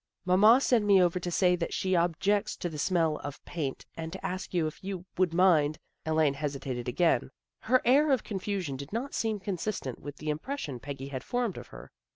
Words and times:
"Mamma 0.25 0.59
sent 0.59 0.83
me 0.83 0.99
over 0.99 1.19
to 1.19 1.29
say 1.29 1.55
that 1.55 1.75
she 1.75 1.95
ob 1.95 2.19
jects 2.19 2.57
to 2.57 2.69
the 2.69 2.79
smell 2.79 3.17
of 3.17 3.45
paint, 3.45 3.85
and 3.95 4.11
to 4.11 4.25
ask 4.25 4.55
if 4.55 4.83
you 4.83 5.05
would 5.15 5.31
mind 5.31 5.77
Elaine 6.07 6.33
hesitated 6.33 6.87
again. 6.87 7.29
Her 7.59 7.83
air 7.85 8.09
of 8.09 8.23
confusion 8.23 8.77
did 8.77 8.91
not 8.91 9.13
seem 9.13 9.39
consistent 9.39 9.99
with 9.99 10.17
the 10.17 10.31
impression 10.31 10.79
Peggy 10.79 11.09
had 11.09 11.23
formed 11.23 11.55
of 11.55 11.67
her. 11.67 11.91